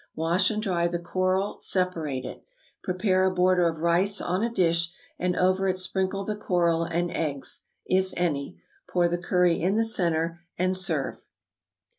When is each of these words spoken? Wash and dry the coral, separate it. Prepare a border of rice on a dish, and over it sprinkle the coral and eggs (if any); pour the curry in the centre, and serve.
Wash 0.15 0.49
and 0.49 0.63
dry 0.63 0.87
the 0.87 0.97
coral, 0.97 1.57
separate 1.61 2.25
it. 2.25 2.43
Prepare 2.81 3.25
a 3.25 3.31
border 3.31 3.67
of 3.67 3.83
rice 3.83 4.19
on 4.19 4.41
a 4.41 4.49
dish, 4.49 4.89
and 5.19 5.35
over 5.35 5.67
it 5.67 5.77
sprinkle 5.77 6.23
the 6.23 6.35
coral 6.35 6.83
and 6.83 7.11
eggs 7.11 7.65
(if 7.85 8.11
any); 8.17 8.59
pour 8.89 9.07
the 9.07 9.19
curry 9.19 9.61
in 9.61 9.75
the 9.75 9.85
centre, 9.85 10.39
and 10.57 10.75
serve. 10.75 11.23